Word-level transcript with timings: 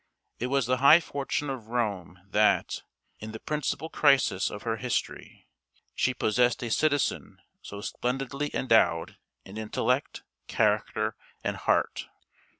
It 0.39 0.47
was 0.47 0.65
the 0.65 0.77
high 0.77 0.99
fortune 0.99 1.47
of 1.51 1.67
Rome 1.67 2.21
that, 2.27 2.81
in 3.19 3.33
the 3.33 3.39
principal 3.39 3.87
crisis 3.87 4.49
of 4.49 4.63
her 4.63 4.77
history, 4.77 5.45
she 5.93 6.15
possessed 6.15 6.63
a 6.63 6.71
citizen 6.71 7.39
so 7.61 7.81
splendidly 7.81 8.49
endowed 8.51 9.17
in 9.45 9.57
intellect, 9.59 10.23
character, 10.47 11.15
and 11.43 11.55
heart. 11.55 12.07